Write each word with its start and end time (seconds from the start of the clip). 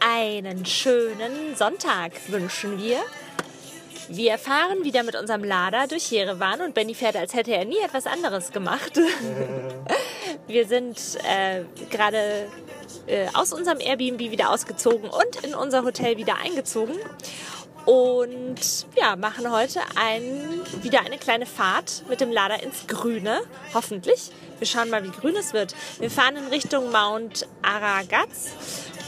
Einen 0.00 0.66
schönen 0.66 1.56
Sonntag 1.56 2.12
wünschen 2.28 2.78
wir. 2.78 2.98
Wir 4.08 4.36
fahren 4.36 4.84
wieder 4.84 5.02
mit 5.02 5.16
unserem 5.16 5.44
Lader 5.44 5.86
durch 5.86 6.10
Jerewan 6.10 6.60
und 6.60 6.74
Benny 6.74 6.94
fährt, 6.94 7.16
als 7.16 7.32
hätte 7.32 7.52
er 7.52 7.64
nie 7.64 7.78
etwas 7.82 8.06
anderes 8.06 8.52
gemacht. 8.52 9.00
wir 10.46 10.66
sind 10.66 10.98
äh, 11.26 11.64
gerade 11.90 12.48
äh, 13.06 13.28
aus 13.32 13.52
unserem 13.52 13.80
Airbnb 13.80 14.20
wieder 14.30 14.50
ausgezogen 14.50 15.08
und 15.08 15.44
in 15.44 15.54
unser 15.54 15.84
Hotel 15.84 16.18
wieder 16.18 16.36
eingezogen. 16.36 16.94
Und 17.86 18.86
ja, 18.96 19.16
machen 19.16 19.50
heute 19.52 19.80
ein, 19.96 20.60
wieder 20.82 21.00
eine 21.00 21.18
kleine 21.18 21.46
Fahrt 21.46 22.04
mit 22.08 22.20
dem 22.20 22.32
Lader 22.32 22.62
ins 22.62 22.86
Grüne, 22.86 23.40
hoffentlich. 23.74 24.30
Wir 24.58 24.66
schauen 24.66 24.88
mal, 24.88 25.04
wie 25.04 25.10
grün 25.10 25.36
es 25.36 25.52
wird. 25.52 25.74
Wir 25.98 26.10
fahren 26.10 26.36
in 26.36 26.46
Richtung 26.46 26.90
Mount 26.90 27.46
Aragaz 27.62 28.52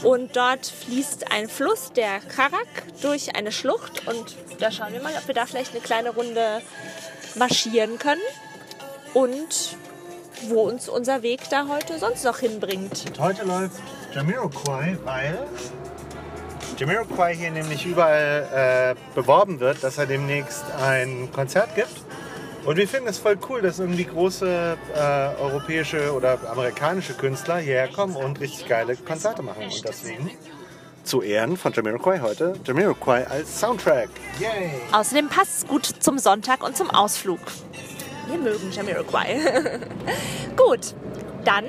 und 0.03 0.35
dort 0.35 0.67
fließt 0.67 1.31
ein 1.31 1.49
Fluss, 1.49 1.91
der 1.93 2.19
Karak, 2.19 2.67
durch 3.01 3.35
eine 3.35 3.51
Schlucht. 3.51 4.07
Und 4.07 4.35
da 4.59 4.71
schauen 4.71 4.93
wir 4.93 5.01
mal, 5.01 5.13
ob 5.17 5.27
wir 5.27 5.33
da 5.33 5.45
vielleicht 5.45 5.71
eine 5.71 5.81
kleine 5.81 6.11
Runde 6.11 6.61
marschieren 7.35 7.97
können. 7.97 8.21
Und 9.13 9.75
wo 10.49 10.61
uns 10.61 10.87
unser 10.87 11.23
Weg 11.23 11.49
da 11.49 11.67
heute 11.67 11.97
sonst 11.97 12.23
noch 12.23 12.37
hinbringt. 12.39 13.05
Und 13.07 13.19
heute 13.19 13.43
läuft 13.43 13.81
Jamiroquai, 14.13 14.97
weil 15.03 15.47
Jamiroquai 16.77 17.35
hier 17.35 17.49
nämlich 17.49 17.85
überall 17.87 18.95
äh, 18.95 19.15
beworben 19.15 19.59
wird, 19.59 19.83
dass 19.83 19.97
er 19.97 20.05
demnächst 20.05 20.63
ein 20.79 21.29
Konzert 21.31 21.73
gibt. 21.75 21.89
Und 22.65 22.77
wir 22.77 22.87
finden 22.87 23.07
es 23.07 23.17
voll 23.17 23.37
cool, 23.49 23.61
dass 23.61 23.79
irgendwie 23.79 24.03
große 24.03 24.77
äh, 24.93 25.41
europäische 25.41 26.13
oder 26.13 26.37
amerikanische 26.51 27.13
Künstler 27.13 27.57
hierher 27.57 27.87
kommen 27.87 28.15
und 28.15 28.39
richtig 28.39 28.67
geile 28.67 28.95
Konzerte 28.95 29.41
machen. 29.41 29.63
Und 29.63 29.87
deswegen 29.87 30.29
zu 31.03 31.21
Ehren 31.21 31.57
von 31.57 31.71
Jamiroquai 31.73 32.19
heute 32.19 32.53
Jamiroquai 32.63 33.25
als 33.25 33.59
Soundtrack. 33.59 34.09
Yay! 34.39 34.71
Außerdem 34.91 35.29
passt 35.29 35.59
es 35.59 35.67
gut 35.67 35.85
zum 35.85 36.19
Sonntag 36.19 36.63
und 36.63 36.77
zum 36.77 36.91
Ausflug. 36.91 37.39
Wir 38.27 38.37
mögen 38.37 38.71
Jamiroquai. 38.71 39.39
gut, 40.57 40.93
dann 41.45 41.65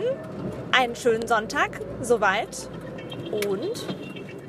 einen 0.73 0.97
schönen 0.97 1.27
Sonntag 1.29 1.81
soweit 2.03 2.69
und 3.47 3.87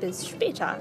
bis 0.00 0.26
später. 0.28 0.76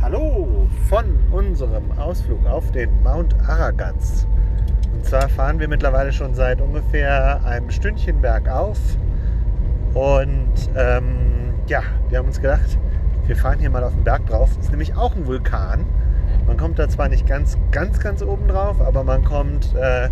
Hallo 0.00 0.66
von 0.88 1.18
unserem 1.30 1.92
Ausflug 1.98 2.44
auf 2.46 2.70
den 2.72 3.02
Mount 3.02 3.34
Aragaz. 3.46 4.26
Und 4.94 5.04
zwar 5.04 5.28
fahren 5.28 5.60
wir 5.60 5.68
mittlerweile 5.68 6.12
schon 6.12 6.34
seit 6.34 6.60
ungefähr 6.60 7.44
einem 7.44 7.70
Stündchen 7.70 8.20
bergauf. 8.22 8.78
Und 9.94 10.52
ähm, 10.74 11.54
ja, 11.66 11.82
wir 12.08 12.18
haben 12.18 12.26
uns 12.26 12.40
gedacht, 12.40 12.78
wir 13.26 13.36
fahren 13.36 13.58
hier 13.58 13.70
mal 13.70 13.84
auf 13.84 13.92
den 13.92 14.04
Berg 14.04 14.26
drauf. 14.26 14.50
Das 14.56 14.66
ist 14.66 14.70
nämlich 14.70 14.96
auch 14.96 15.14
ein 15.14 15.26
Vulkan. 15.26 15.84
Man 16.46 16.56
kommt 16.56 16.78
da 16.78 16.88
zwar 16.88 17.08
nicht 17.08 17.26
ganz, 17.26 17.58
ganz, 17.70 18.00
ganz 18.00 18.22
oben 18.22 18.48
drauf, 18.48 18.80
aber 18.80 19.04
man 19.04 19.22
kommt, 19.22 19.74
äh, 19.74 20.08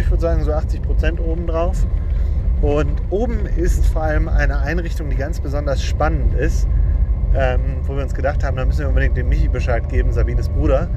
ich 0.00 0.10
würde 0.10 0.20
sagen, 0.20 0.42
so 0.42 0.52
80 0.52 0.82
Prozent 0.82 1.20
oben 1.20 1.46
drauf. 1.46 1.86
Und 2.62 3.02
oben 3.10 3.46
ist 3.46 3.86
vor 3.86 4.02
allem 4.02 4.28
eine 4.28 4.58
Einrichtung, 4.58 5.10
die 5.10 5.16
ganz 5.16 5.40
besonders 5.40 5.82
spannend 5.82 6.34
ist, 6.34 6.66
ähm, 7.34 7.60
wo 7.82 7.96
wir 7.96 8.02
uns 8.02 8.14
gedacht 8.14 8.42
haben, 8.42 8.56
da 8.56 8.64
müssen 8.64 8.80
wir 8.80 8.88
unbedingt 8.88 9.16
dem 9.16 9.28
Michi 9.28 9.48
Bescheid 9.48 9.88
geben, 9.88 10.12
Sabines 10.12 10.48
Bruder. 10.48 10.88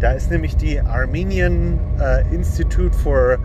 Da 0.00 0.12
ist 0.12 0.30
nämlich 0.30 0.56
die 0.56 0.80
Armenian 0.80 1.80
äh, 2.00 2.22
Institute 2.32 2.96
for 2.96 3.38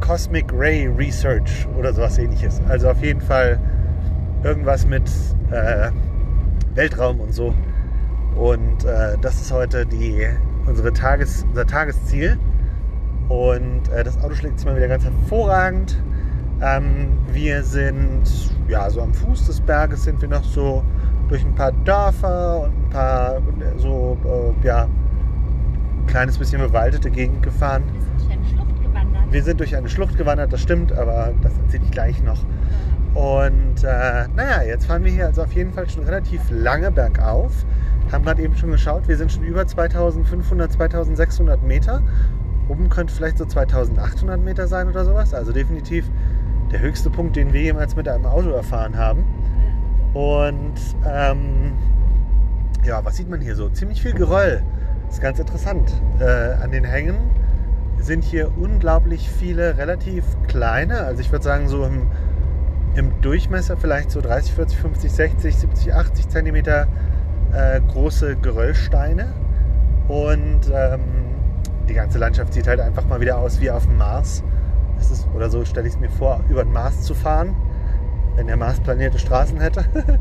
Cosmic 0.00 0.52
Ray 0.52 0.88
Research 0.88 1.68
oder 1.78 1.92
sowas 1.92 2.18
ähnliches. 2.18 2.60
Also 2.68 2.90
auf 2.90 3.02
jeden 3.02 3.20
Fall 3.20 3.60
irgendwas 4.42 4.86
mit 4.86 5.08
äh, 5.50 5.90
Weltraum 6.74 7.20
und 7.20 7.32
so. 7.32 7.54
Und 8.34 8.84
äh, 8.84 9.16
das 9.20 9.40
ist 9.40 9.52
heute 9.52 9.86
die, 9.86 10.26
unsere 10.66 10.92
Tages, 10.92 11.44
unser 11.48 11.66
Tagesziel. 11.66 12.38
Und 13.28 13.88
äh, 13.92 14.02
das 14.02 14.18
Auto 14.22 14.34
schlägt 14.34 14.58
sich 14.58 14.66
mal 14.66 14.76
wieder 14.76 14.88
ganz 14.88 15.04
hervorragend. 15.04 16.02
Ähm, 16.62 17.08
wir 17.32 17.62
sind, 17.62 18.22
ja, 18.68 18.90
so 18.90 19.00
am 19.00 19.14
Fuß 19.14 19.46
des 19.46 19.60
Berges 19.60 20.04
sind 20.04 20.20
wir 20.20 20.28
noch 20.28 20.44
so 20.44 20.82
durch 21.28 21.42
ein 21.42 21.54
paar 21.54 21.72
Dörfer 21.84 22.64
und 22.64 22.70
ein 22.70 22.90
paar 22.90 23.40
so, 23.78 24.18
äh, 24.24 24.66
ja, 24.66 24.84
ein 24.84 26.06
kleines 26.06 26.36
bisschen 26.36 26.60
bewaldete 26.60 27.10
Gegend 27.10 27.42
gefahren. 27.42 27.82
Wir 27.88 28.02
sind 28.02 28.18
durch 28.20 28.30
eine 28.30 28.44
Schlucht 28.44 28.82
gewandert. 28.82 29.32
Wir 29.32 29.42
sind 29.42 29.60
durch 29.60 29.76
eine 29.76 29.88
Schlucht 29.88 30.18
gewandert, 30.18 30.52
das 30.52 30.60
stimmt, 30.60 30.92
aber 30.92 31.32
das 31.40 31.52
erzähle 31.64 31.84
ich 31.84 31.90
gleich 31.92 32.22
noch. 32.22 32.44
Und 33.14 33.82
äh, 33.82 34.28
naja, 34.36 34.62
jetzt 34.66 34.86
fahren 34.86 35.04
wir 35.04 35.10
hier 35.12 35.26
also 35.26 35.42
auf 35.42 35.52
jeden 35.52 35.72
Fall 35.72 35.88
schon 35.88 36.04
relativ 36.04 36.42
lange 36.50 36.90
bergauf. 36.90 37.64
Haben 38.12 38.24
gerade 38.24 38.42
eben 38.42 38.56
schon 38.56 38.70
geschaut, 38.70 39.08
wir 39.08 39.16
sind 39.16 39.32
schon 39.32 39.44
über 39.44 39.66
2500, 39.66 40.72
2600 40.72 41.62
Meter. 41.62 42.02
Oben 42.68 42.88
könnte 42.90 43.14
vielleicht 43.14 43.38
so 43.38 43.46
2800 43.46 44.40
Meter 44.44 44.66
sein 44.68 44.88
oder 44.88 45.04
sowas. 45.04 45.32
Also 45.32 45.52
definitiv 45.52 46.04
der 46.70 46.80
höchste 46.80 47.10
Punkt, 47.10 47.36
den 47.36 47.52
wir 47.52 47.62
jemals 47.62 47.96
mit 47.96 48.08
einem 48.08 48.26
Auto 48.26 48.50
erfahren 48.50 48.96
haben. 48.96 49.24
Und 50.14 50.74
ähm, 51.06 51.72
ja, 52.84 53.04
was 53.04 53.16
sieht 53.16 53.28
man 53.28 53.40
hier 53.40 53.54
so? 53.54 53.68
Ziemlich 53.68 54.02
viel 54.02 54.14
Geröll. 54.14 54.62
Das 55.06 55.16
ist 55.16 55.22
ganz 55.22 55.38
interessant. 55.38 55.92
Äh, 56.20 56.54
an 56.62 56.70
den 56.70 56.84
Hängen 56.84 57.16
sind 57.98 58.24
hier 58.24 58.50
unglaublich 58.56 59.28
viele 59.28 59.76
relativ 59.76 60.24
kleine, 60.48 61.00
also 61.00 61.20
ich 61.20 61.30
würde 61.30 61.44
sagen 61.44 61.68
so 61.68 61.84
im, 61.84 62.06
im 62.94 63.20
Durchmesser 63.20 63.76
vielleicht 63.76 64.10
so 64.10 64.20
30, 64.20 64.54
40, 64.54 64.78
50, 64.78 65.12
60, 65.12 65.56
70, 65.56 65.94
80 65.94 66.28
Zentimeter 66.28 66.86
äh, 67.52 67.80
große 67.80 68.36
Geröllsteine. 68.36 69.34
Und 70.08 70.60
ähm, 70.72 71.00
die 71.88 71.94
ganze 71.94 72.18
Landschaft 72.18 72.52
sieht 72.52 72.66
halt 72.66 72.80
einfach 72.80 73.06
mal 73.06 73.20
wieder 73.20 73.38
aus 73.38 73.60
wie 73.60 73.70
auf 73.70 73.86
dem 73.86 73.98
Mars. 73.98 74.42
Ist, 75.10 75.26
oder 75.34 75.50
so 75.50 75.64
stelle 75.64 75.88
ich 75.88 75.94
es 75.94 76.00
mir 76.00 76.10
vor, 76.10 76.40
über 76.48 76.64
den 76.64 76.72
Mars 76.72 77.02
zu 77.02 77.14
fahren, 77.14 77.54
wenn 78.36 78.46
der 78.46 78.56
Mars 78.56 78.80
planierte 78.80 79.18
Straßen 79.18 79.60
hätte. 79.60 79.84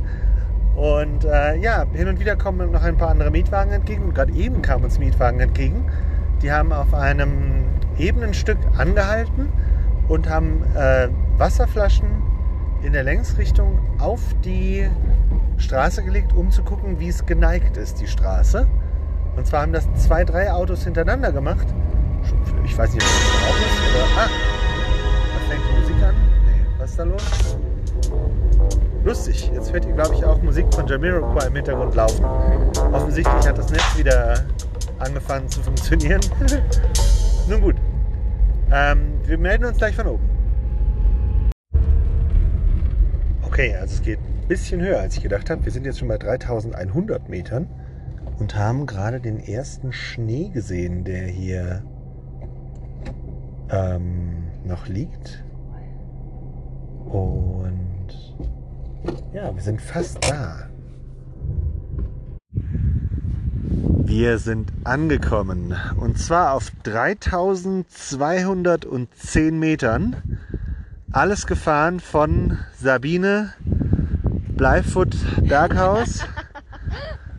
Und 0.75 1.25
äh, 1.25 1.57
ja, 1.57 1.85
hin 1.91 2.07
und 2.07 2.21
wieder 2.21 2.37
kommen 2.37 2.71
noch 2.71 2.83
ein 2.83 2.95
paar 2.95 3.09
andere 3.09 3.31
Mietwagen 3.31 3.73
entgegen. 3.73 4.05
Und 4.05 4.15
gerade 4.15 4.31
eben 4.31 4.61
kamen 4.61 4.85
uns 4.85 4.97
Mietwagen 4.97 5.41
entgegen. 5.41 5.83
Die 6.41 6.53
haben 6.53 6.71
auf 6.71 6.93
einem 6.93 7.65
ebenen 7.97 8.33
Stück 8.33 8.57
angehalten 8.77 9.49
und 10.07 10.29
haben 10.29 10.63
äh, 10.75 11.09
Wasserflaschen 11.37 12.07
in 12.81 12.93
der 12.93 13.03
Längsrichtung 13.03 13.77
auf 13.99 14.21
die 14.45 14.89
Straße 15.57 16.01
gelegt, 16.03 16.33
um 16.33 16.49
zu 16.49 16.63
gucken, 16.63 16.99
wie 16.99 17.09
es 17.09 17.25
geneigt 17.25 17.75
ist, 17.75 17.99
die 17.99 18.07
Straße. 18.07 18.65
Und 19.35 19.45
zwar 19.45 19.63
haben 19.63 19.73
das 19.73 19.85
zwei, 19.95 20.23
drei 20.23 20.51
Autos 20.51 20.85
hintereinander 20.85 21.33
gemacht. 21.33 21.67
Ich 22.63 22.77
weiß 22.77 22.93
nicht, 22.93 23.03
ob 23.03 23.09
das 23.09 23.49
auch 23.49 23.57
ist. 23.57 23.95
Oder, 23.95 24.23
ah, 24.23 24.29
was 26.79 26.91
ist 26.91 26.99
da 26.99 27.03
los? 27.03 27.57
Lustig, 29.03 29.51
jetzt 29.53 29.71
hört 29.73 29.85
ihr, 29.85 29.93
glaube 29.93 30.15
ich, 30.15 30.23
auch 30.23 30.41
Musik 30.41 30.65
von 30.73 30.87
Jamiroquai 30.87 31.47
im 31.47 31.55
Hintergrund 31.55 31.95
laufen. 31.95 32.23
Offensichtlich 32.93 33.47
hat 33.47 33.57
das 33.57 33.69
Netz 33.69 33.97
wieder 33.97 34.45
angefangen 34.99 35.49
zu 35.49 35.61
funktionieren. 35.61 36.21
Nun 37.49 37.61
gut, 37.61 37.75
ähm, 38.71 39.19
wir 39.25 39.37
melden 39.37 39.65
uns 39.65 39.77
gleich 39.77 39.95
von 39.95 40.07
oben. 40.07 40.29
Okay, 43.43 43.75
also 43.75 43.95
es 43.95 44.01
geht 44.01 44.19
ein 44.19 44.47
bisschen 44.47 44.81
höher, 44.81 44.99
als 44.99 45.17
ich 45.17 45.23
gedacht 45.23 45.49
habe. 45.49 45.65
Wir 45.65 45.71
sind 45.71 45.85
jetzt 45.85 45.99
schon 45.99 46.07
bei 46.07 46.17
3100 46.17 47.27
Metern 47.27 47.67
und 48.39 48.55
haben 48.55 48.85
gerade 48.85 49.19
den 49.19 49.39
ersten 49.39 49.91
Schnee 49.91 50.49
gesehen, 50.49 51.03
der 51.03 51.27
hier 51.27 51.83
ähm, 53.69 54.43
noch 54.63 54.87
liegt. 54.87 55.43
Und 57.09 58.07
ja, 59.33 59.53
wir 59.53 59.61
sind 59.61 59.81
fast 59.81 60.17
da. 60.29 60.69
Wir 64.03 64.37
sind 64.37 64.71
angekommen 64.83 65.75
und 65.99 66.19
zwar 66.19 66.53
auf 66.53 66.71
3210 66.83 69.59
Metern. 69.59 70.15
Alles 71.11 71.47
gefahren 71.47 71.99
von 71.99 72.59
Sabine 72.79 73.53
Bleifoot 74.55 75.17
Berghaus. 75.41 76.19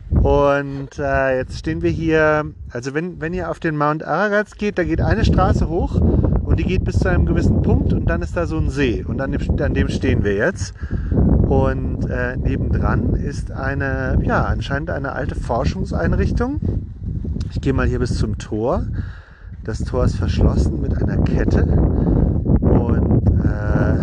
Und 0.09 0.99
äh, 0.99 1.37
jetzt 1.37 1.59
stehen 1.59 1.81
wir 1.81 1.89
hier, 1.89 2.43
also 2.71 2.93
wenn, 2.93 3.21
wenn 3.21 3.33
ihr 3.33 3.49
auf 3.49 3.59
den 3.59 3.77
Mount 3.77 4.03
Aragaz 4.03 4.55
geht, 4.55 4.77
da 4.77 4.83
geht 4.83 5.01
eine 5.01 5.25
Straße 5.25 5.67
hoch 5.67 5.99
und 6.51 6.59
die 6.59 6.65
geht 6.65 6.83
bis 6.83 6.99
zu 6.99 7.07
einem 7.07 7.25
gewissen 7.25 7.61
Punkt 7.61 7.93
und 7.93 8.09
dann 8.09 8.21
ist 8.21 8.35
da 8.35 8.45
so 8.45 8.57
ein 8.57 8.69
See 8.69 9.05
und 9.07 9.21
an 9.21 9.31
dem, 9.31 9.39
an 9.61 9.73
dem 9.73 9.87
stehen 9.87 10.25
wir 10.25 10.35
jetzt. 10.35 10.73
Und 11.47 12.09
äh, 12.09 12.35
nebendran 12.35 13.15
ist 13.15 13.53
eine, 13.53 14.19
ja, 14.21 14.43
anscheinend 14.43 14.89
eine 14.89 15.13
alte 15.13 15.35
Forschungseinrichtung. 15.35 16.59
Ich 17.51 17.61
gehe 17.61 17.71
mal 17.71 17.87
hier 17.87 17.99
bis 17.99 18.17
zum 18.17 18.37
Tor. 18.37 18.83
Das 19.63 19.85
Tor 19.85 20.03
ist 20.03 20.17
verschlossen 20.17 20.81
mit 20.81 20.93
einer 21.01 21.19
Kette 21.19 21.63
und 21.63 23.27
äh, 23.45 23.95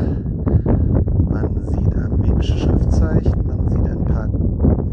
man 1.30 1.66
sieht 1.66 1.98
armenische 1.98 2.56
Schriftzeichen, 2.56 3.46
man 3.46 3.68
sieht 3.68 3.84
ein 3.90 4.04
paar, 4.06 4.26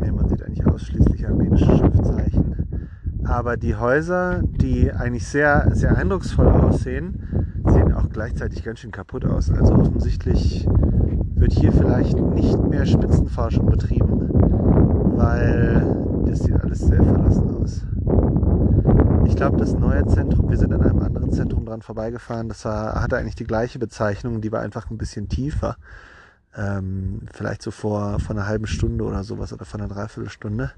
nee, 0.02 0.12
man 0.12 0.28
sieht 0.28 0.44
eigentlich 0.44 0.68
ausschließlich 0.68 1.26
armenische 1.26 1.78
Schriftzeichen. 1.78 2.56
Aber 3.24 3.56
die 3.56 3.76
Häuser, 3.76 4.42
die 4.44 4.92
eigentlich 4.92 5.26
sehr, 5.26 5.70
sehr 5.72 5.98
eindrucksvoll 5.98 6.48
aussehen, 6.48 7.45
gleichzeitig 8.16 8.64
ganz 8.64 8.80
schön 8.80 8.94
kaputt 8.94 9.26
aus. 9.26 9.52
Also 9.52 9.74
offensichtlich 9.74 10.66
wird 11.36 11.52
hier 11.52 11.74
vielleicht 11.74 12.18
nicht 12.18 12.58
mehr 12.64 12.86
Spitzenforschung 12.86 13.66
betrieben, 13.66 14.30
weil 15.18 16.24
das 16.26 16.40
sieht 16.40 16.56
alles 16.62 16.80
sehr 16.80 17.04
verlassen 17.04 17.58
aus. 17.58 17.84
Ich 19.28 19.36
glaube, 19.36 19.58
das 19.58 19.74
neue 19.74 20.06
Zentrum, 20.08 20.50
wir 20.50 20.58
sind 20.58 20.74
an 20.74 20.82
einem 20.82 21.02
anderen 21.02 21.34
Zentrum 21.34 21.66
dran 21.66 21.82
vorbeigefahren, 21.82 22.48
das 22.48 22.64
war, 22.64 23.02
hatte 23.02 23.18
eigentlich 23.18 23.36
die 23.36 23.44
gleiche 23.44 23.80
Bezeichnung, 23.80 24.40
die 24.40 24.52
war 24.54 24.62
einfach 24.62 24.90
ein 24.90 24.98
bisschen 24.98 25.28
tiefer. 25.28 25.76
Ähm, 26.58 27.24
vielleicht 27.34 27.62
so 27.62 27.70
vor, 27.70 28.22
vor 28.22 28.34
einer 28.34 28.48
halben 28.48 28.66
Stunde 28.66 29.04
oder 29.04 29.26
sowas 29.26 29.52
oder 29.52 29.66
vor 29.66 29.78
einer 29.78 29.90
Dreiviertelstunde. 29.90 30.72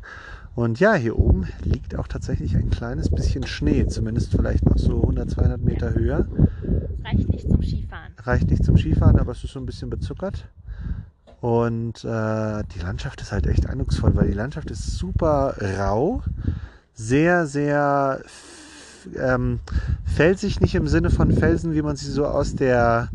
Und 0.55 0.79
ja, 0.79 0.95
hier 0.95 1.19
oben 1.19 1.45
liegt 1.61 1.95
auch 1.95 2.07
tatsächlich 2.07 2.55
ein 2.55 2.71
kleines 2.71 3.11
bisschen 3.11 3.45
Schnee, 3.45 3.85
zumindest 3.85 4.31
vielleicht 4.31 4.65
noch 4.65 4.79
so 4.79 5.01
100, 5.01 5.29
200 5.29 5.61
Meter 5.61 5.93
höher. 5.93 6.25
Reicht 7.07 7.29
nicht 7.29 7.49
zum 7.49 7.63
Skifahren. 7.63 8.13
Reicht 8.23 8.49
nicht 8.49 8.63
zum 8.63 8.77
Skifahren, 8.77 9.19
aber 9.19 9.31
es 9.31 9.43
ist 9.43 9.53
so 9.53 9.59
ein 9.59 9.65
bisschen 9.65 9.89
bezuckert. 9.89 10.49
Und 11.39 12.03
äh, 12.03 12.63
die 12.75 12.79
Landschaft 12.81 13.21
ist 13.21 13.31
halt 13.31 13.47
echt 13.47 13.67
eindrucksvoll, 13.67 14.15
weil 14.15 14.27
die 14.27 14.33
Landschaft 14.33 14.71
ist 14.71 14.97
super 14.97 15.55
rau, 15.77 16.23
sehr, 16.93 17.45
sehr 17.45 18.21
ähm, 19.15 19.59
felsig, 20.03 20.59
nicht 20.59 20.75
im 20.75 20.87
Sinne 20.87 21.09
von 21.09 21.31
Felsen, 21.31 21.73
wie 21.73 21.81
man 21.81 21.95
sie 21.95 22.11
so 22.11 22.25
aus, 22.25 22.55
der, 22.55 23.09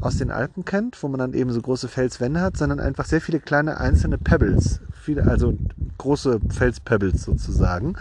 aus 0.00 0.18
den 0.18 0.30
Alpen 0.30 0.64
kennt, 0.64 1.02
wo 1.02 1.08
man 1.08 1.18
dann 1.18 1.32
eben 1.32 1.50
so 1.50 1.60
große 1.60 1.88
Felswände 1.88 2.40
hat, 2.40 2.56
sondern 2.56 2.78
einfach 2.78 3.06
sehr 3.06 3.20
viele 3.20 3.40
kleine 3.40 3.78
einzelne 3.78 4.18
Pebbles, 4.18 4.80
viele, 4.92 5.26
also 5.26 5.56
große 5.98 6.40
Felspebbles 6.50 7.22
sozusagen. 7.22 7.94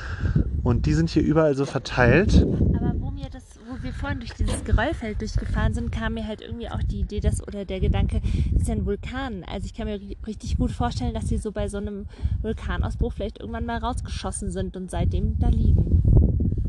Und 0.64 0.86
die 0.86 0.94
sind 0.94 1.10
hier 1.10 1.24
überall 1.24 1.56
so 1.56 1.66
verteilt. 1.66 2.46
Aber 2.76 2.94
wo 3.00 3.10
mir 3.12 3.30
das, 3.32 3.44
wo 3.68 3.76
wir 3.92 4.00
vorhin 4.00 4.20
durch 4.20 4.34
dieses 4.34 4.64
Geröllfeld 4.64 5.22
durchgefahren 5.22 5.74
sind, 5.74 5.92
kam 5.92 6.14
mir 6.14 6.28
halt 6.28 6.42
irgendwie 6.42 6.70
auch 6.70 6.82
die 6.84 7.02
Idee, 7.02 7.20
dass 7.20 7.46
oder 7.46 7.66
der 7.66 7.80
Gedanke, 7.80 8.22
das 8.52 8.64
ist 8.64 8.68
ja 8.68 8.76
ein 8.76 8.86
Vulkan. 8.86 9.44
Also 9.44 9.66
ich 9.66 9.74
kann 9.74 9.88
mir 9.88 10.00
richtig 10.26 10.58
gut 10.58 10.72
vorstellen, 10.72 11.14
dass 11.14 11.28
sie 11.28 11.38
so 11.38 11.52
bei 11.52 11.68
so 11.68 11.78
einem 11.78 12.06
Vulkanausbruch 12.42 13.14
vielleicht 13.14 13.40
irgendwann 13.40 13.66
mal 13.66 13.78
rausgeschossen 13.78 14.52
sind 14.52 14.78
und 14.78 14.90
seitdem 14.90 15.38
da 15.40 15.50
liegen. 15.50 16.02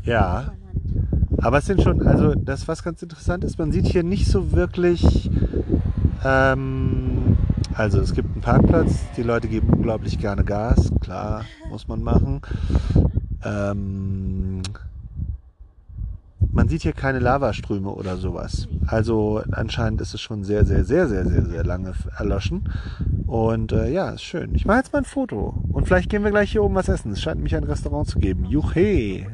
Ja. 0.03 0.53
Aber 1.37 1.57
es 1.57 1.65
sind 1.65 1.81
schon, 1.81 2.05
also 2.05 2.35
das, 2.35 2.67
was 2.67 2.83
ganz 2.83 3.01
interessant 3.01 3.43
ist, 3.43 3.57
man 3.57 3.71
sieht 3.71 3.87
hier 3.87 4.03
nicht 4.03 4.27
so 4.27 4.51
wirklich, 4.51 5.29
ähm, 6.23 7.37
also 7.73 7.99
es 7.99 8.13
gibt 8.13 8.31
einen 8.31 8.41
Parkplatz, 8.41 8.99
die 9.17 9.23
Leute 9.23 9.47
geben 9.47 9.69
unglaublich 9.69 10.19
gerne 10.19 10.43
Gas, 10.43 10.91
klar, 11.01 11.43
muss 11.69 11.87
man 11.87 12.03
machen. 12.03 12.41
Ähm, 13.43 14.61
man 16.53 16.67
sieht 16.67 16.83
hier 16.83 16.93
keine 16.93 17.17
Lavaströme 17.17 17.89
oder 17.89 18.17
sowas. 18.17 18.67
Also 18.85 19.41
anscheinend 19.51 20.01
ist 20.01 20.13
es 20.13 20.21
schon 20.21 20.43
sehr, 20.43 20.65
sehr, 20.65 20.85
sehr, 20.85 21.07
sehr, 21.07 21.25
sehr, 21.25 21.45
sehr 21.45 21.63
lange 21.63 21.93
erloschen. 22.15 22.69
Und 23.25 23.71
äh, 23.71 23.89
ja, 23.89 24.11
ist 24.11 24.21
schön. 24.21 24.53
Ich 24.53 24.65
mache 24.65 24.77
jetzt 24.77 24.93
mal 24.93 24.99
ein 24.99 25.05
Foto. 25.05 25.55
Und 25.71 25.87
vielleicht 25.87 26.09
gehen 26.09 26.23
wir 26.23 26.29
gleich 26.29 26.51
hier 26.51 26.63
oben 26.63 26.75
was 26.75 26.87
essen. 26.89 27.11
Es 27.11 27.21
scheint 27.21 27.41
mich 27.41 27.55
ein 27.55 27.63
Restaurant 27.63 28.07
zu 28.07 28.19
geben. 28.19 28.45
Juche! 28.45 29.25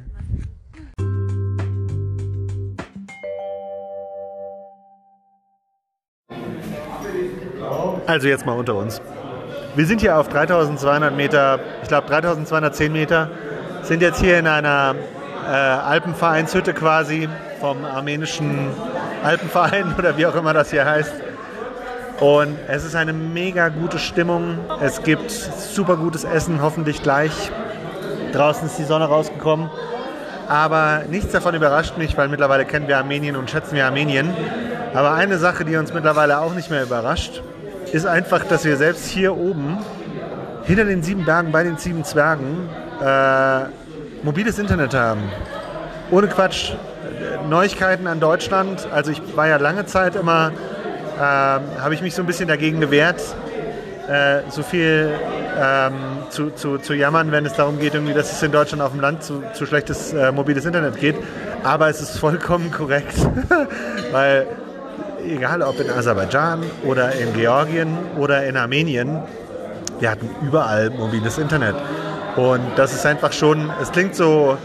Also 8.07 8.27
jetzt 8.27 8.45
mal 8.45 8.53
unter 8.53 8.75
uns. 8.75 9.01
Wir 9.75 9.85
sind 9.85 10.01
hier 10.01 10.17
auf 10.17 10.29
3200 10.29 11.15
Meter, 11.15 11.59
ich 11.83 11.89
glaube 11.89 12.07
3210 12.07 12.91
Meter, 12.91 13.29
sind 13.83 14.01
jetzt 14.01 14.19
hier 14.19 14.39
in 14.39 14.47
einer 14.47 14.95
äh, 15.49 15.51
Alpenvereinshütte 15.51 16.73
quasi 16.73 17.27
vom 17.59 17.83
armenischen 17.83 18.69
Alpenverein 19.23 19.95
oder 19.97 20.15
wie 20.15 20.27
auch 20.27 20.35
immer 20.35 20.53
das 20.53 20.69
hier 20.69 20.85
heißt. 20.85 21.13
Und 22.19 22.57
es 22.67 22.83
ist 22.83 22.95
eine 22.95 23.13
mega 23.13 23.69
gute 23.69 23.97
Stimmung. 23.97 24.59
Es 24.79 25.01
gibt 25.01 25.31
super 25.31 25.95
gutes 25.97 26.23
Essen, 26.23 26.61
hoffentlich 26.61 27.01
gleich. 27.01 27.31
Draußen 28.33 28.67
ist 28.67 28.77
die 28.77 28.83
Sonne 28.83 29.05
rausgekommen. 29.05 29.69
Aber 30.47 31.03
nichts 31.09 31.31
davon 31.31 31.55
überrascht 31.55 31.97
mich, 31.97 32.17
weil 32.17 32.27
mittlerweile 32.27 32.65
kennen 32.65 32.87
wir 32.87 32.97
Armenien 32.97 33.35
und 33.35 33.49
schätzen 33.49 33.75
wir 33.75 33.85
Armenien. 33.85 34.29
Aber 34.93 35.13
eine 35.13 35.37
Sache, 35.37 35.65
die 35.65 35.77
uns 35.77 35.93
mittlerweile 35.93 36.39
auch 36.39 36.53
nicht 36.53 36.69
mehr 36.69 36.83
überrascht, 36.83 37.41
ist 37.91 38.05
einfach, 38.05 38.43
dass 38.43 38.65
wir 38.65 38.75
selbst 38.77 39.07
hier 39.07 39.35
oben, 39.35 39.77
hinter 40.63 40.85
den 40.85 41.01
sieben 41.01 41.25
Bergen, 41.25 41.51
bei 41.51 41.63
den 41.63 41.77
sieben 41.77 42.03
Zwergen, 42.03 42.69
äh, 43.01 43.61
mobiles 44.23 44.59
Internet 44.59 44.93
haben. 44.93 45.21
Ohne 46.11 46.27
Quatsch. 46.27 46.73
Neuigkeiten 47.47 48.07
an 48.07 48.19
Deutschland. 48.19 48.87
Also 48.91 49.11
ich 49.11 49.21
war 49.35 49.47
ja 49.47 49.57
lange 49.57 49.85
Zeit 49.85 50.15
immer, 50.15 50.51
äh, 51.17 51.21
habe 51.21 51.93
ich 51.93 52.01
mich 52.01 52.15
so 52.15 52.21
ein 52.21 52.25
bisschen 52.25 52.47
dagegen 52.47 52.79
gewehrt, 52.79 53.21
äh, 54.07 54.41
so 54.49 54.63
viel 54.63 55.11
ähm, 55.59 55.93
zu, 56.29 56.51
zu, 56.51 56.77
zu 56.77 56.93
jammern, 56.93 57.31
wenn 57.31 57.45
es 57.45 57.53
darum 57.53 57.79
geht, 57.79 57.93
irgendwie, 57.93 58.13
dass 58.13 58.31
es 58.31 58.41
in 58.43 58.51
Deutschland 58.51 58.81
auf 58.81 58.91
dem 58.91 59.01
Land 59.01 59.23
zu, 59.23 59.43
zu 59.53 59.65
schlechtes 59.65 60.13
äh, 60.13 60.31
mobiles 60.31 60.65
Internet 60.65 60.99
geht. 60.99 61.15
Aber 61.63 61.89
es 61.89 62.01
ist 62.01 62.17
vollkommen 62.17 62.71
korrekt, 62.77 63.15
weil 64.11 64.47
egal 65.25 65.61
ob 65.61 65.79
in 65.79 65.89
Aserbaidschan 65.89 66.63
oder 66.83 67.11
in 67.13 67.33
Georgien 67.33 67.97
oder 68.17 68.45
in 68.45 68.57
Armenien, 68.57 69.21
wir 69.99 70.11
hatten 70.11 70.29
überall 70.41 70.89
mobiles 70.89 71.37
Internet. 71.37 71.75
Und 72.39 72.61
das 72.77 72.93
ist 72.93 73.05
einfach 73.05 73.33
schon, 73.33 73.69
es 73.81 73.91
klingt 73.91 74.15
so, 74.15 74.57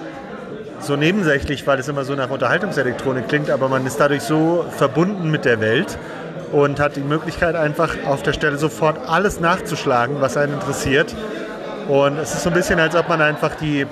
so 0.79 0.95
nebensächlich, 0.95 1.67
weil 1.67 1.81
es 1.81 1.89
immer 1.89 2.05
so 2.05 2.15
nach 2.15 2.31
Unterhaltungselektronik 2.31 3.29
klingt, 3.29 3.51
aber 3.51 3.69
man 3.69 3.85
ist 3.85 3.99
dadurch 3.99 4.23
so 4.23 4.65
verbunden 4.71 5.29
mit 5.31 5.45
der 5.45 5.61
Welt 5.61 5.99
und 6.53 6.79
hat 6.79 6.95
die 6.95 7.01
Möglichkeit 7.01 7.57
einfach 7.57 7.97
auf 8.07 8.23
der 8.23 8.33
Stelle 8.33 8.59
sofort 8.59 8.99
alles 9.09 9.41
nachzuschlagen, 9.41 10.21
was 10.21 10.37
einen 10.37 10.55
interessiert. 10.55 11.15
Und 11.89 12.17
es 12.19 12.33
ist 12.35 12.45
so 12.45 12.51
ein 12.51 12.55
bisschen, 12.55 12.79
als 12.79 12.95
ob 12.95 13.09
man 13.09 13.21
einfach 13.21 13.57
die, 13.57 13.87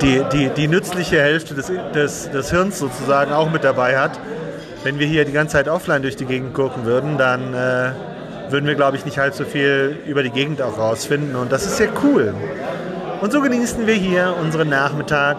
die, 0.00 0.24
die, 0.32 0.48
die 0.48 0.66
nützliche 0.66 1.20
Hälfte 1.20 1.54
des, 1.54 1.70
des, 1.94 2.30
des 2.30 2.50
Hirns 2.50 2.78
sozusagen 2.78 3.32
auch 3.32 3.50
mit 3.50 3.64
dabei 3.64 3.98
hat 3.98 4.18
wenn 4.84 4.98
wir 4.98 5.06
hier 5.06 5.24
die 5.24 5.32
ganze 5.32 5.52
Zeit 5.54 5.68
offline 5.68 6.02
durch 6.02 6.16
die 6.16 6.24
Gegend 6.24 6.54
gucken 6.54 6.84
würden, 6.84 7.18
dann 7.18 7.52
äh, 7.54 7.90
würden 8.50 8.66
wir, 8.66 8.74
glaube 8.74 8.96
ich, 8.96 9.04
nicht 9.04 9.18
halb 9.18 9.34
so 9.34 9.44
viel 9.44 9.98
über 10.06 10.22
die 10.22 10.30
Gegend 10.30 10.62
auch 10.62 10.78
rausfinden. 10.78 11.36
Und 11.36 11.52
das 11.52 11.66
ist 11.66 11.76
sehr 11.76 11.90
cool. 12.02 12.34
Und 13.20 13.32
so 13.32 13.40
genießen 13.40 13.86
wir 13.86 13.94
hier 13.94 14.34
unseren 14.40 14.68
Nachmittag 14.68 15.38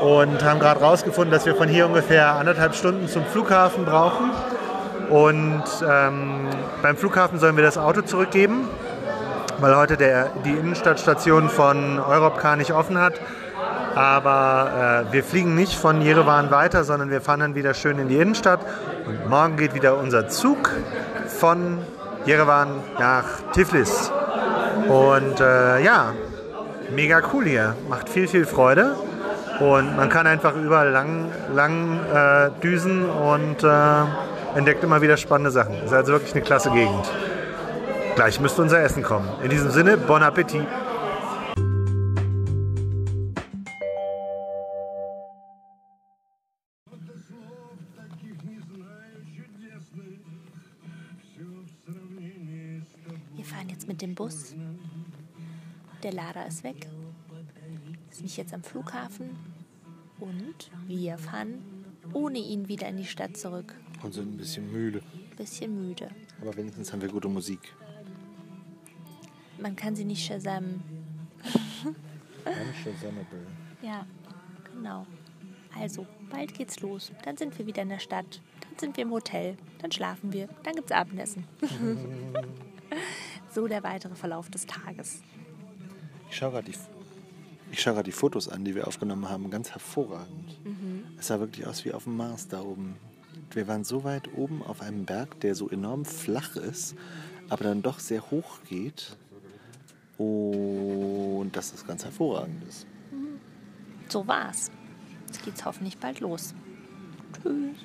und 0.00 0.42
haben 0.42 0.58
gerade 0.58 0.80
rausgefunden, 0.80 1.30
dass 1.30 1.46
wir 1.46 1.54
von 1.54 1.68
hier 1.68 1.86
ungefähr 1.86 2.34
anderthalb 2.34 2.74
Stunden 2.74 3.08
zum 3.08 3.24
Flughafen 3.24 3.84
brauchen. 3.84 4.30
Und 5.10 5.64
ähm, 5.88 6.48
beim 6.82 6.96
Flughafen 6.96 7.38
sollen 7.38 7.56
wir 7.56 7.64
das 7.64 7.78
Auto 7.78 8.02
zurückgeben, 8.02 8.68
weil 9.60 9.76
heute 9.76 9.96
der, 9.96 10.30
die 10.44 10.52
Innenstadtstation 10.52 11.48
von 11.48 11.98
Europcar 11.98 12.56
nicht 12.56 12.72
offen 12.72 12.98
hat. 12.98 13.14
Aber 13.94 15.04
äh, 15.08 15.12
wir 15.12 15.22
fliegen 15.22 15.54
nicht 15.54 15.74
von 15.74 16.00
Jerewan 16.00 16.50
weiter, 16.50 16.84
sondern 16.84 17.10
wir 17.10 17.20
fahren 17.20 17.40
dann 17.40 17.54
wieder 17.54 17.74
schön 17.74 17.98
in 17.98 18.08
die 18.08 18.16
Innenstadt. 18.16 18.60
Und 19.06 19.28
morgen 19.28 19.56
geht 19.56 19.74
wieder 19.74 19.98
unser 19.98 20.28
Zug 20.28 20.70
von 21.28 21.78
Jerewan 22.26 22.68
nach 22.98 23.24
Tiflis. 23.52 24.10
Und 24.88 25.40
äh, 25.40 25.82
ja, 25.82 26.12
mega 26.90 27.22
cool 27.32 27.44
hier. 27.44 27.76
Macht 27.88 28.08
viel, 28.08 28.28
viel 28.28 28.46
Freude. 28.46 28.94
Und 29.60 29.96
man 29.96 30.08
kann 30.08 30.26
einfach 30.26 30.54
überall 30.56 30.90
lang, 30.90 31.30
lang 31.54 32.00
äh, 32.12 32.50
düsen 32.60 33.08
und 33.08 33.62
äh, 33.62 34.56
entdeckt 34.56 34.82
immer 34.82 35.00
wieder 35.00 35.16
spannende 35.16 35.50
Sachen. 35.50 35.74
Ist 35.84 35.92
also 35.92 36.12
wirklich 36.12 36.32
eine 36.32 36.42
klasse 36.42 36.70
Gegend. 36.70 37.08
Gleich 38.16 38.40
müsste 38.40 38.62
unser 38.62 38.80
Essen 38.80 39.02
kommen. 39.02 39.28
In 39.42 39.50
diesem 39.50 39.70
Sinne, 39.70 39.96
bon 39.96 40.22
Appetit. 40.22 40.66
Mit 53.94 54.02
dem 54.02 54.14
Bus. 54.14 54.54
Der 56.02 56.12
Lader 56.12 56.46
ist 56.46 56.64
weg. 56.64 56.88
Ist 58.10 58.22
nicht 58.22 58.36
jetzt 58.36 58.52
am 58.52 58.62
Flughafen. 58.62 59.30
Und 60.18 60.70
wir 60.86 61.18
fahren 61.18 61.62
ohne 62.12 62.38
ihn 62.38 62.68
wieder 62.68 62.88
in 62.88 62.96
die 62.96 63.04
Stadt 63.04 63.36
zurück. 63.36 63.74
Und 64.02 64.14
sind 64.14 64.34
ein 64.34 64.36
bisschen 64.36 64.70
müde. 64.72 65.00
Bisschen 65.36 65.86
müde. 65.86 66.08
Aber 66.40 66.56
wenigstens 66.56 66.92
haben 66.92 67.02
wir 67.02 67.08
gute 67.08 67.28
Musik. 67.28 67.60
Man 69.60 69.76
kann 69.76 69.94
sie 69.94 70.04
nicht 70.04 70.24
Shazam. 70.24 70.82
Unshazammable. 72.44 73.46
Ja, 73.82 74.06
genau. 74.72 75.06
Also, 75.78 76.06
bald 76.30 76.54
geht's 76.54 76.80
los. 76.80 77.12
Dann 77.22 77.36
sind 77.36 77.58
wir 77.58 77.66
wieder 77.66 77.82
in 77.82 77.90
der 77.90 77.98
Stadt. 77.98 78.40
Dann 78.60 78.78
sind 78.78 78.96
wir 78.96 79.04
im 79.04 79.10
Hotel. 79.10 79.58
Dann 79.78 79.92
schlafen 79.92 80.32
wir. 80.32 80.48
Dann 80.62 80.74
gibt's 80.74 80.90
Abendessen. 80.90 81.44
so 83.54 83.68
der 83.68 83.82
weitere 83.82 84.14
Verlauf 84.14 84.50
des 84.50 84.66
Tages. 84.66 85.22
Ich 86.30 86.36
schaue 86.36 86.52
gerade, 86.52 86.70
die, 86.70 86.76
Ich 87.70 87.80
schaue 87.80 88.02
die 88.02 88.12
Fotos 88.12 88.48
an, 88.48 88.64
die 88.64 88.74
wir 88.74 88.86
aufgenommen 88.86 89.28
haben, 89.28 89.50
ganz 89.50 89.70
hervorragend. 89.70 90.58
Es 91.18 91.28
sah 91.28 91.38
wirklich 91.40 91.66
aus 91.66 91.84
wie 91.84 91.92
auf 91.92 92.04
dem 92.04 92.16
Mars 92.16 92.48
da 92.48 92.60
oben. 92.60 92.96
Wir 93.50 93.68
waren 93.68 93.84
so 93.84 94.04
weit 94.04 94.28
oben 94.34 94.62
auf 94.62 94.80
einem 94.80 95.04
Berg, 95.04 95.40
der 95.40 95.54
so 95.54 95.68
enorm 95.68 96.04
flach 96.04 96.56
ist, 96.56 96.96
aber 97.48 97.64
dann 97.64 97.82
doch 97.82 98.00
sehr 98.00 98.30
hoch 98.30 98.58
geht. 98.68 99.16
Und 100.18 101.50
dass 101.52 101.72
das 101.72 101.86
ganz 101.86 102.04
hervorragend 102.04 102.62
ist. 102.68 102.86
So 104.08 104.26
war's. 104.26 104.70
Jetzt 105.26 105.44
geht's 105.44 105.64
hoffentlich 105.64 105.98
bald 105.98 106.20
los. 106.20 106.54
Tschüss. 107.42 107.76